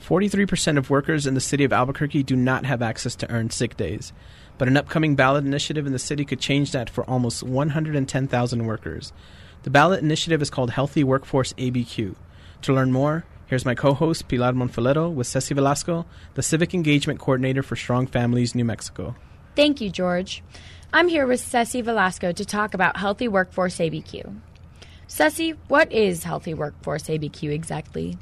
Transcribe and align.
43% 0.00 0.78
of 0.78 0.90
workers 0.90 1.26
in 1.26 1.34
the 1.34 1.40
city 1.40 1.64
of 1.64 1.72
Albuquerque 1.72 2.22
do 2.22 2.36
not 2.36 2.64
have 2.64 2.82
access 2.82 3.14
to 3.16 3.30
earned 3.30 3.52
sick 3.52 3.76
days, 3.76 4.12
but 4.56 4.68
an 4.68 4.76
upcoming 4.76 5.16
ballot 5.16 5.44
initiative 5.44 5.86
in 5.86 5.92
the 5.92 5.98
city 5.98 6.24
could 6.24 6.40
change 6.40 6.72
that 6.72 6.88
for 6.88 7.04
almost 7.04 7.42
110,000 7.42 8.66
workers. 8.66 9.12
The 9.64 9.70
ballot 9.70 10.02
initiative 10.02 10.40
is 10.40 10.50
called 10.50 10.70
Healthy 10.70 11.04
Workforce 11.04 11.52
ABQ. 11.54 12.14
To 12.62 12.72
learn 12.72 12.92
more, 12.92 13.24
here's 13.46 13.64
my 13.64 13.74
co 13.74 13.92
host 13.92 14.28
Pilar 14.28 14.52
Monfalero 14.52 15.12
with 15.12 15.26
Ceci 15.26 15.54
Velasco, 15.54 16.06
the 16.34 16.42
Civic 16.42 16.74
Engagement 16.74 17.20
Coordinator 17.20 17.62
for 17.62 17.76
Strong 17.76 18.06
Families 18.08 18.54
New 18.54 18.64
Mexico. 18.64 19.14
Thank 19.56 19.80
you, 19.80 19.90
George. 19.90 20.42
I'm 20.92 21.08
here 21.08 21.26
with 21.26 21.40
Ceci 21.40 21.82
Velasco 21.82 22.32
to 22.32 22.44
talk 22.44 22.72
about 22.72 22.96
Healthy 22.96 23.28
Workforce 23.28 23.78
ABQ. 23.78 24.40
Ceci, 25.06 25.50
what 25.68 25.92
is 25.92 26.24
Healthy 26.24 26.54
Workforce 26.54 27.04
ABQ 27.04 27.50
exactly? 27.50 28.16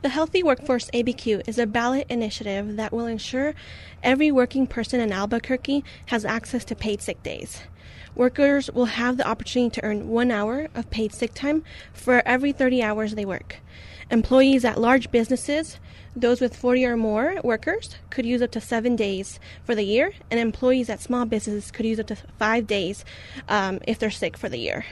The 0.00 0.10
Healthy 0.10 0.44
Workforce 0.44 0.88
ABQ 0.92 1.48
is 1.48 1.58
a 1.58 1.66
ballot 1.66 2.06
initiative 2.08 2.76
that 2.76 2.92
will 2.92 3.06
ensure 3.06 3.52
every 4.00 4.30
working 4.30 4.64
person 4.68 5.00
in 5.00 5.10
Albuquerque 5.10 5.82
has 6.06 6.24
access 6.24 6.64
to 6.66 6.76
paid 6.76 7.02
sick 7.02 7.20
days. 7.24 7.62
Workers 8.14 8.70
will 8.70 8.84
have 8.84 9.16
the 9.16 9.26
opportunity 9.26 9.70
to 9.70 9.84
earn 9.84 10.08
one 10.08 10.30
hour 10.30 10.68
of 10.72 10.88
paid 10.90 11.12
sick 11.12 11.34
time 11.34 11.64
for 11.92 12.22
every 12.24 12.52
30 12.52 12.80
hours 12.80 13.16
they 13.16 13.24
work. 13.24 13.56
Employees 14.10 14.64
at 14.64 14.80
large 14.80 15.10
businesses, 15.10 15.78
those 16.16 16.40
with 16.40 16.56
40 16.56 16.86
or 16.86 16.96
more 16.96 17.36
workers, 17.44 17.96
could 18.10 18.24
use 18.24 18.42
up 18.42 18.50
to 18.52 18.60
seven 18.60 18.96
days 18.96 19.38
for 19.64 19.74
the 19.74 19.82
year, 19.82 20.12
and 20.30 20.40
employees 20.40 20.88
at 20.88 21.00
small 21.00 21.26
businesses 21.26 21.70
could 21.70 21.86
use 21.86 22.00
up 22.00 22.06
to 22.06 22.16
five 22.38 22.66
days 22.66 23.04
um, 23.48 23.80
if 23.86 23.98
they're 23.98 24.10
sick 24.10 24.36
for 24.36 24.48
the 24.48 24.58
year. 24.58 24.84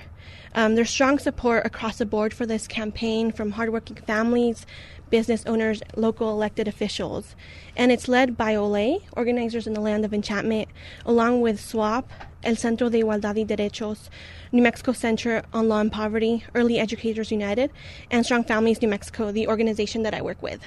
Um, 0.54 0.74
there's 0.74 0.88
strong 0.88 1.18
support 1.18 1.66
across 1.66 1.98
the 1.98 2.06
board 2.06 2.32
for 2.32 2.46
this 2.46 2.66
campaign 2.66 3.30
from 3.30 3.52
hardworking 3.52 3.96
families, 3.96 4.64
business 5.10 5.44
owners, 5.46 5.82
local 5.96 6.30
elected 6.30 6.66
officials. 6.66 7.36
And 7.76 7.92
it's 7.92 8.08
led 8.08 8.36
by 8.36 8.54
OLE, 8.54 9.02
organizers 9.12 9.66
in 9.66 9.74
the 9.74 9.80
land 9.80 10.04
of 10.04 10.14
enchantment, 10.14 10.68
along 11.04 11.42
with 11.42 11.60
SWOP, 11.60 12.10
El 12.42 12.56
Centro 12.56 12.88
de 12.88 13.02
Igualdad 13.02 13.36
y 13.36 13.44
Derechos, 13.44 14.08
New 14.52 14.62
Mexico 14.62 14.92
Center 14.92 15.42
on 15.52 15.68
Law 15.68 15.80
and 15.80 15.92
Poverty, 15.92 16.44
Early 16.54 16.78
Educators 16.78 17.30
United, 17.30 17.70
and 18.10 18.24
Strong 18.24 18.44
Families 18.44 18.75
New 18.82 18.88
Mexico, 18.88 19.32
the 19.32 19.48
organization 19.48 20.02
that 20.02 20.14
I 20.14 20.22
work 20.22 20.42
with. 20.42 20.60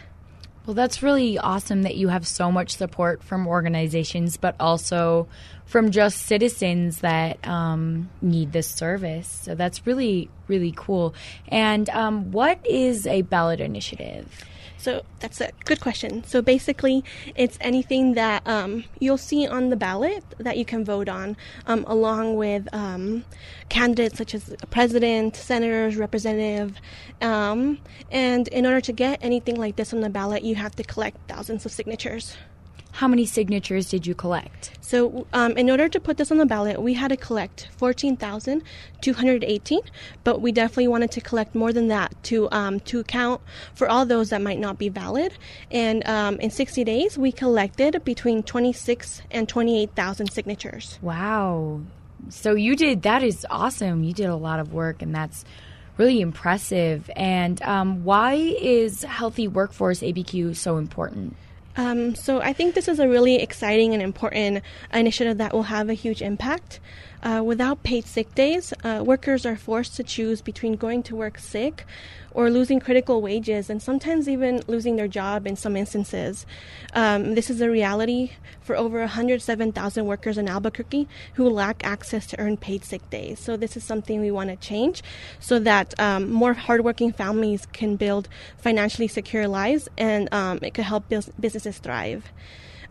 Well, 0.66 0.76
that's 0.76 1.02
really 1.02 1.40
awesome 1.40 1.82
that 1.84 1.96
you 1.96 2.10
have 2.10 2.28
so 2.28 2.52
much 2.52 2.76
support 2.76 3.24
from 3.24 3.48
organizations, 3.48 4.38
but 4.38 4.56
also 4.60 5.28
from 5.66 5.90
just 5.90 6.28
citizens 6.28 7.00
that 7.00 7.48
um, 7.48 8.10
need 8.22 8.52
this 8.52 8.68
service. 8.68 9.28
So 9.28 9.56
that's 9.56 9.88
really, 9.88 10.30
really 10.48 10.74
cool. 10.76 11.16
And 11.48 11.90
um, 11.90 12.32
what 12.32 12.64
is 12.68 13.08
a 13.08 13.24
ballot 13.24 13.62
initiative? 13.62 14.46
So 14.80 15.04
that's 15.20 15.42
a 15.42 15.52
good 15.66 15.82
question. 15.82 16.24
So 16.24 16.42
basically, 16.42 17.04
it's 17.36 17.58
anything 17.60 18.14
that 18.14 18.48
um, 18.48 18.86
you'll 19.00 19.18
see 19.18 19.46
on 19.46 19.70
the 19.70 19.76
ballot 19.76 20.24
that 20.38 20.58
you 20.58 20.64
can 20.64 20.86
vote 20.86 21.10
on, 21.10 21.36
um, 21.68 21.84
along 21.86 22.38
with 22.38 22.74
um, 22.74 23.26
candidates 23.68 24.18
such 24.18 24.34
as 24.34 24.56
president, 24.72 25.36
senators, 25.36 25.98
representative. 25.98 26.78
Um, 27.22 27.80
and 28.10 28.48
in 28.48 28.66
order 28.66 28.80
to 28.80 28.94
get 28.94 29.20
anything 29.22 29.58
like 29.58 29.76
this 29.76 29.94
on 29.94 30.00
the 30.00 30.10
ballot, 30.10 30.44
you 30.44 30.56
have 30.56 30.78
to 30.78 30.84
collect 30.84 31.18
thousands 31.28 31.66
of 31.66 31.74
signatures. 31.74 32.38
How 32.92 33.08
many 33.08 33.26
signatures 33.26 33.90
did 33.90 34.06
you 34.06 34.16
collect? 34.16 34.72
So, 34.82 35.26
um, 35.32 35.56
in 35.58 35.70
order 35.70 35.88
to 35.88 36.00
put 36.00 36.18
this 36.18 36.32
on 36.32 36.38
the 36.38 36.46
ballot, 36.46 36.82
we 36.82 36.96
had 36.96 37.10
to 37.10 37.18
collect 37.18 37.70
14,218, 37.78 39.80
but 40.24 40.42
we 40.42 40.52
definitely 40.52 40.88
wanted 40.88 41.12
to 41.12 41.22
collect 41.22 41.56
more 41.56 41.72
than 41.72 41.88
that 41.90 42.16
to 42.24 42.52
um, 42.52 42.80
to 42.82 43.00
account 43.00 43.42
for 43.76 43.88
all 43.88 44.06
those 44.06 44.32
that 44.32 44.42
might 44.42 44.60
not 44.60 44.80
be 44.80 44.90
valid. 44.90 45.34
And 45.72 46.06
um, 46.08 46.40
in 46.40 46.50
60 46.50 46.84
days, 46.84 47.18
we 47.18 47.32
collected 47.32 48.04
between 48.04 48.44
26 48.44 49.22
and 49.32 49.48
28,000 49.48 50.32
signatures. 50.32 51.00
Wow. 51.02 51.82
So, 52.30 52.56
you 52.56 52.76
did 52.76 53.04
that 53.04 53.24
is 53.24 53.46
awesome. 53.50 54.04
You 54.04 54.14
did 54.14 54.28
a 54.28 54.36
lot 54.36 54.60
of 54.60 54.74
work, 54.74 55.02
and 55.02 55.16
that's 55.16 55.46
really 55.98 56.22
impressive. 56.22 57.10
And 57.16 57.62
um, 57.62 58.04
why 58.04 58.34
is 58.34 59.04
Healthy 59.04 59.48
Workforce 59.50 60.00
ABQ 60.00 60.56
so 60.56 60.78
important? 60.78 61.36
Um, 61.80 62.14
so 62.14 62.42
I 62.42 62.52
think 62.52 62.76
this 62.76 62.90
is 62.90 63.00
a 63.00 63.08
really 63.08 63.36
exciting 63.36 63.94
and 63.94 64.04
important 64.04 64.66
initiative 64.94 65.38
that 65.38 65.54
will 65.54 65.64
have 65.64 65.88
a 65.88 65.94
huge 65.94 66.22
impact. 66.22 66.82
Uh, 67.22 67.42
without 67.44 67.84
paid 67.84 68.06
sick 68.06 68.34
days, 68.34 68.74
uh, 68.84 69.04
workers 69.06 69.46
are 69.46 69.58
forced 69.58 69.96
to 69.96 70.04
choose 70.04 70.42
between 70.42 70.76
going 70.76 71.04
to 71.04 71.16
work 71.16 71.38
sick 71.38 71.86
or 72.32 72.50
losing 72.50 72.80
critical 72.80 73.22
wages 73.22 73.70
and 73.70 73.82
sometimes 73.82 74.30
even 74.30 74.62
losing 74.68 74.96
their 74.96 75.08
job 75.08 75.46
in 75.46 75.56
some 75.56 75.76
instances. 75.76 76.46
Um, 76.94 77.36
this 77.36 77.50
is 77.50 77.60
a 77.60 77.70
reality 77.70 78.32
for 78.62 78.76
over 78.76 79.00
107,000 79.00 80.06
workers 80.06 80.38
in 80.38 80.48
Albuquerque 80.48 81.08
who 81.34 81.50
lack 81.50 81.84
access 81.84 82.26
to 82.28 82.40
earned 82.40 82.62
paid 82.62 82.86
sick 82.86 83.08
days. 83.10 83.40
So, 83.40 83.58
this 83.58 83.76
is 83.76 83.84
something 83.84 84.22
we 84.22 84.32
want 84.32 84.50
to 84.50 84.56
change 84.56 85.04
so 85.40 85.60
that 85.60 86.00
um, 86.00 86.30
more 86.32 86.54
hardworking 86.54 87.12
families 87.12 87.66
can 87.74 87.96
build 87.96 88.30
financially 88.58 89.08
secure 89.08 89.48
lives 89.48 89.90
and 89.98 90.34
um, 90.34 90.60
it 90.62 90.74
could 90.74 90.86
help 90.86 91.10
businesses 91.10 91.80
thrive. 91.80 92.32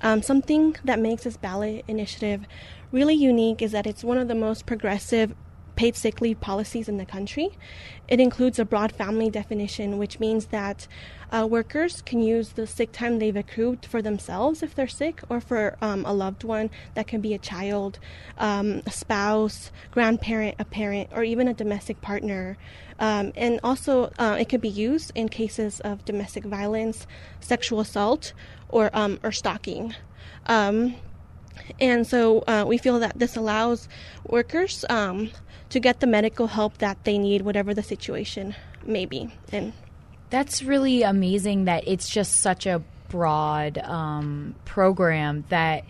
Um, 0.03 0.23
something 0.23 0.77
that 0.85 1.01
makes 1.01 1.25
this 1.25 1.37
ballot 1.37 1.85
initiative 1.89 2.47
really 2.93 3.15
unique 3.15 3.61
is 3.63 3.73
that 3.73 3.87
it's 3.87 4.05
one 4.05 4.19
of 4.19 4.29
the 4.29 4.35
most 4.35 4.67
progressive 4.67 5.35
paid 5.79 5.95
sick 5.95 6.21
leave 6.21 6.41
policies 6.41 6.89
in 6.89 6.97
the 6.97 7.07
country. 7.07 7.51
It 8.09 8.19
includes 8.19 8.59
a 8.59 8.65
broad 8.65 8.91
family 8.91 9.31
definition, 9.31 9.97
which 9.97 10.19
means 10.19 10.47
that 10.47 10.89
uh, 11.31 11.47
workers 11.49 12.03
can 12.03 12.21
use 12.21 12.49
the 12.51 12.67
sick 12.67 12.91
time 12.91 13.21
they've 13.21 13.37
accrued 13.37 13.87
for 13.87 14.03
themselves 14.03 14.61
if 14.61 14.75
they're 14.75 14.89
sick, 14.89 15.23
or 15.29 15.41
for 15.41 15.79
um, 15.81 16.05
a 16.05 16.13
loved 16.13 16.43
one. 16.43 16.69
That 16.95 17.07
can 17.07 17.21
be 17.21 17.33
a 17.33 17.39
child, 17.39 18.01
um, 18.39 18.83
a 18.87 18.91
spouse, 18.91 19.71
grandparent, 19.93 20.57
a 20.59 20.65
parent, 20.65 21.11
or 21.13 21.23
even 21.23 21.47
a 21.47 21.55
domestic 21.55 22.01
partner. 22.01 22.59
Um, 22.99 23.33
and 23.37 23.61
also, 23.63 24.11
uh, 24.19 24.37
it 24.41 24.49
could 24.49 24.61
be 24.61 24.69
used 24.69 25.13
in 25.15 25.29
cases 25.29 25.79
of 25.81 26.05
domestic 26.05 26.45
violence, 26.45 27.07
sexual 27.39 27.79
assault, 27.79 28.33
or 28.69 28.91
um, 28.93 29.21
or 29.23 29.31
stalking. 29.31 29.95
Um, 30.47 30.97
and 31.81 32.07
so 32.07 32.41
uh, 32.47 32.65
we 32.67 32.79
feel 32.79 32.99
that 33.01 33.19
this 33.19 33.37
allows 33.37 33.89
workers 34.25 34.85
um, 34.89 35.31
to 35.71 35.81
get 35.81 36.01
the 36.01 36.07
medical 36.07 36.47
help 36.47 36.79
that 36.79 37.05
they 37.05 37.19
need, 37.19 37.43
whatever 37.43 37.75
the 37.75 37.83
situation 37.83 38.55
may 38.85 39.07
be. 39.07 39.33
And 39.53 39.73
that's 40.31 40.63
really 40.63 41.03
amazing 41.03 41.65
that 41.65 41.87
it's 41.87 42.09
just 42.09 42.37
such 42.37 42.67
a 42.67 42.83
broad 43.09 43.79
um, 43.79 44.55
program 44.65 45.45
that 45.49 45.85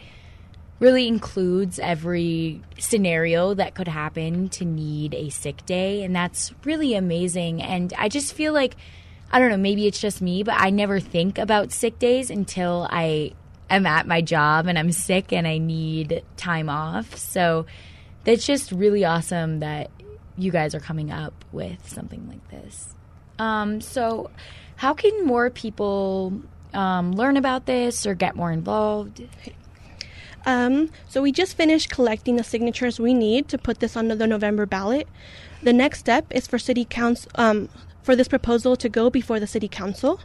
really 0.80 1.08
includes 1.08 1.78
every 1.80 2.62
scenario 2.78 3.54
that 3.54 3.74
could 3.74 3.88
happen 3.88 4.48
to 4.48 4.64
need 4.64 5.14
a 5.14 5.28
sick 5.28 5.64
day. 5.66 6.04
And 6.04 6.14
that's 6.14 6.52
really 6.64 6.94
amazing. 6.94 7.60
And 7.62 7.92
I 7.98 8.08
just 8.08 8.32
feel 8.32 8.52
like, 8.52 8.76
I 9.32 9.40
don't 9.40 9.50
know, 9.50 9.56
maybe 9.56 9.86
it's 9.86 10.00
just 10.00 10.22
me, 10.22 10.44
but 10.44 10.54
I 10.56 10.70
never 10.70 11.00
think 11.00 11.38
about 11.38 11.72
sick 11.72 11.98
days 11.98 12.30
until 12.30 12.86
I 12.90 13.32
am 13.70 13.86
at 13.86 14.06
my 14.06 14.20
job 14.20 14.66
and 14.66 14.78
I'm 14.78 14.92
sick 14.92 15.32
and 15.32 15.46
I 15.46 15.58
need 15.58 16.22
time 16.36 16.68
off. 16.68 17.16
So 17.16 17.66
that's 18.24 18.46
just 18.46 18.72
really 18.72 19.04
awesome 19.04 19.60
that 19.60 19.90
you 20.36 20.50
guys 20.50 20.74
are 20.74 20.80
coming 20.80 21.10
up 21.10 21.44
with 21.52 21.88
something 21.88 22.28
like 22.28 22.48
this. 22.50 22.94
Um, 23.38 23.80
so, 23.80 24.30
how 24.76 24.94
can 24.94 25.24
more 25.24 25.50
people 25.50 26.32
um, 26.72 27.12
learn 27.12 27.36
about 27.36 27.66
this 27.66 28.06
or 28.06 28.14
get 28.14 28.36
more 28.36 28.52
involved? 28.52 29.22
Um, 30.46 30.90
so 31.08 31.20
we 31.20 31.32
just 31.32 31.56
finished 31.56 31.90
collecting 31.90 32.36
the 32.36 32.44
signatures 32.44 32.98
we 33.00 33.12
need 33.12 33.48
to 33.48 33.58
put 33.58 33.80
this 33.80 33.96
on 33.96 34.08
the 34.08 34.26
November 34.26 34.66
ballot. 34.66 35.08
The 35.62 35.72
next 35.72 35.98
step 35.98 36.26
is 36.30 36.46
for 36.46 36.58
city 36.58 36.84
council, 36.84 37.30
um, 37.34 37.68
for 38.08 38.16
this 38.16 38.26
proposal 38.26 38.74
to 38.74 38.88
go 38.88 39.10
before 39.10 39.38
the 39.38 39.46
city 39.46 39.68
council, 39.68 40.18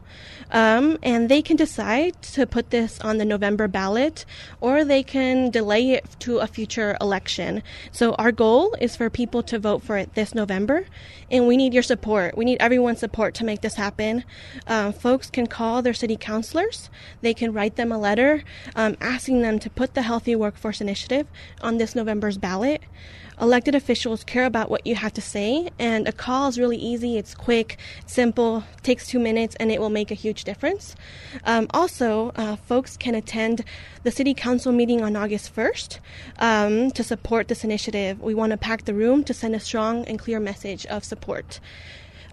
um, 0.51 0.97
and 1.03 1.27
they 1.27 1.41
can 1.41 1.57
decide 1.57 2.13
to 2.21 2.47
put 2.47 2.69
this 2.69 2.97
on 3.01 3.17
the 3.17 3.25
November 3.25 3.67
ballot, 3.67 4.23
or 4.61 4.85
they 4.85 5.03
can 5.03 5.51
delay 5.51 5.91
it 5.91 6.05
to 6.17 6.37
a 6.37 6.47
future 6.47 6.95
election. 7.01 7.61
So 7.91 8.13
our 8.13 8.31
goal 8.31 8.73
is 8.79 8.95
for 8.95 9.09
people 9.09 9.43
to 9.43 9.59
vote 9.59 9.83
for 9.83 9.97
it 9.97 10.15
this 10.15 10.33
November, 10.33 10.85
and 11.29 11.45
we 11.45 11.57
need 11.57 11.73
your 11.73 11.83
support. 11.83 12.37
We 12.37 12.45
need 12.45 12.61
everyone's 12.61 12.99
support 12.99 13.33
to 13.33 13.43
make 13.43 13.59
this 13.59 13.75
happen. 13.75 14.23
Um, 14.65 14.93
folks 14.93 15.29
can 15.29 15.47
call 15.47 15.81
their 15.81 15.93
city 15.93 16.15
councilors. 16.15 16.89
They 17.19 17.33
can 17.33 17.51
write 17.51 17.75
them 17.75 17.91
a 17.91 17.97
letter 17.97 18.45
um, 18.77 18.95
asking 19.01 19.41
them 19.41 19.59
to 19.59 19.69
put 19.69 19.93
the 19.93 20.03
Healthy 20.03 20.37
Workforce 20.37 20.79
Initiative 20.79 21.27
on 21.59 21.79
this 21.79 21.95
November's 21.95 22.37
ballot 22.37 22.81
elected 23.39 23.75
officials 23.75 24.23
care 24.23 24.45
about 24.45 24.69
what 24.69 24.85
you 24.85 24.95
have 24.95 25.13
to 25.13 25.21
say, 25.21 25.69
and 25.79 26.07
a 26.07 26.11
call 26.11 26.47
is 26.47 26.59
really 26.59 26.77
easy, 26.77 27.17
it's 27.17 27.35
quick, 27.35 27.77
simple, 28.05 28.63
takes 28.81 29.07
two 29.07 29.19
minutes, 29.19 29.55
and 29.59 29.71
it 29.71 29.79
will 29.79 29.89
make 29.89 30.11
a 30.11 30.15
huge 30.15 30.43
difference. 30.43 30.95
Um, 31.45 31.67
also, 31.71 32.31
uh, 32.35 32.55
folks 32.55 32.97
can 32.97 33.15
attend 33.15 33.63
the 34.03 34.11
City 34.11 34.33
Council 34.33 34.71
meeting 34.71 35.01
on 35.01 35.15
August 35.15 35.55
1st 35.55 35.99
um, 36.39 36.91
to 36.91 37.03
support 37.03 37.47
this 37.47 37.63
initiative. 37.63 38.21
We 38.21 38.35
want 38.35 38.51
to 38.51 38.57
pack 38.57 38.85
the 38.85 38.93
room 38.93 39.23
to 39.25 39.33
send 39.33 39.55
a 39.55 39.59
strong 39.59 40.05
and 40.05 40.19
clear 40.19 40.39
message 40.39 40.85
of 40.87 41.03
support. 41.03 41.59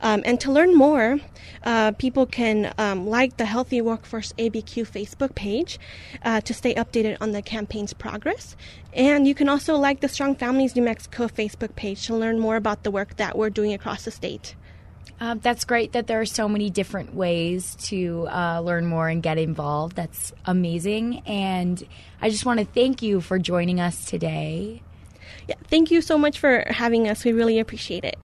Um, 0.02 0.22
and 0.24 0.40
to 0.40 0.50
learn 0.50 0.74
more, 0.74 1.18
uh, 1.64 1.92
people 1.92 2.26
can 2.26 2.72
um, 2.78 3.06
like 3.06 3.36
the 3.36 3.44
Healthy 3.44 3.80
Workforce 3.82 4.32
ABQ 4.38 4.88
Facebook 4.88 5.34
page 5.34 5.78
uh, 6.24 6.40
to 6.42 6.54
stay 6.54 6.74
updated 6.74 7.18
on 7.20 7.32
the 7.32 7.42
campaign's 7.42 7.92
progress. 7.92 8.56
And 8.92 9.26
you 9.26 9.34
can 9.34 9.48
also 9.48 9.76
like 9.76 10.00
the 10.00 10.08
Strong 10.08 10.36
Families 10.36 10.74
New 10.74 10.82
Mexico 10.82 11.28
Facebook 11.28 11.76
page 11.76 12.06
to 12.06 12.16
learn 12.16 12.38
more 12.38 12.56
about 12.56 12.82
the 12.82 12.90
work 12.90 13.16
that 13.16 13.36
we're 13.36 13.50
doing 13.50 13.72
across 13.72 14.04
the 14.04 14.10
state. 14.10 14.54
Uh, 15.20 15.34
that's 15.34 15.66
great 15.66 15.92
that 15.92 16.06
there 16.06 16.18
are 16.18 16.26
so 16.26 16.48
many 16.48 16.70
different 16.70 17.14
ways 17.14 17.74
to 17.76 18.26
uh, 18.28 18.60
learn 18.60 18.86
more 18.86 19.06
and 19.08 19.22
get 19.22 19.36
involved. 19.36 19.94
That's 19.96 20.32
amazing. 20.46 21.22
And 21.26 21.86
I 22.22 22.30
just 22.30 22.46
want 22.46 22.58
to 22.58 22.64
thank 22.64 23.02
you 23.02 23.20
for 23.20 23.38
joining 23.38 23.80
us 23.80 24.06
today. 24.06 24.82
Yeah, 25.46 25.56
thank 25.68 25.90
you 25.90 26.00
so 26.00 26.16
much 26.16 26.38
for 26.38 26.64
having 26.68 27.06
us. 27.06 27.24
We 27.24 27.32
really 27.32 27.58
appreciate 27.58 28.04
it. 28.04 28.18